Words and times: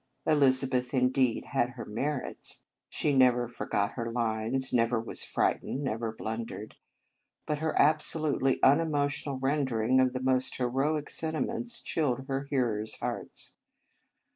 Elizabeth, 0.25 0.95
indeed, 0.95 1.45
had 1.51 1.69
her 1.73 1.85
merits. 1.85 2.63
She 2.89 3.15
never 3.15 3.47
forgot 3.47 3.91
her 3.91 4.11
lines, 4.11 4.73
never 4.73 4.99
was 4.99 5.23
frightened, 5.23 5.83
never 5.83 6.11
blundered. 6.11 6.75
But 7.45 7.59
her 7.59 7.79
absolutely 7.79 8.57
unemo 8.63 9.05
tional 9.09 9.37
rendering 9.39 9.99
of 9.99 10.13
the 10.13 10.19
most 10.23 10.55
heroic 10.57 11.07
sentiments 11.11 11.81
chilled 11.81 12.25
her 12.25 12.45
hearers 12.45 12.95
hearts. 12.95 13.53